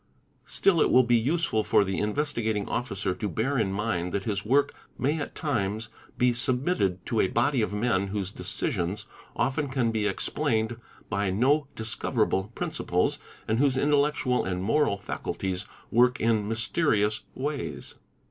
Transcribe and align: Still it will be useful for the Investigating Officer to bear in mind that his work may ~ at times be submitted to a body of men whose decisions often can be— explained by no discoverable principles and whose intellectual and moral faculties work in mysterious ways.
Still 0.47 0.81
it 0.81 0.89
will 0.89 1.03
be 1.03 1.15
useful 1.15 1.63
for 1.63 1.83
the 1.83 1.99
Investigating 1.99 2.67
Officer 2.67 3.13
to 3.13 3.29
bear 3.29 3.59
in 3.59 3.71
mind 3.71 4.11
that 4.13 4.23
his 4.23 4.43
work 4.43 4.73
may 4.97 5.19
~ 5.21 5.21
at 5.21 5.35
times 5.35 5.89
be 6.17 6.33
submitted 6.33 7.05
to 7.05 7.19
a 7.21 7.27
body 7.27 7.61
of 7.61 7.71
men 7.71 8.07
whose 8.07 8.31
decisions 8.31 9.05
often 9.35 9.69
can 9.69 9.91
be— 9.91 10.07
explained 10.07 10.77
by 11.11 11.29
no 11.29 11.67
discoverable 11.75 12.45
principles 12.55 13.19
and 13.47 13.59
whose 13.59 13.77
intellectual 13.77 14.43
and 14.43 14.63
moral 14.63 14.97
faculties 14.97 15.65
work 15.91 16.19
in 16.19 16.47
mysterious 16.47 17.21
ways. 17.35 17.99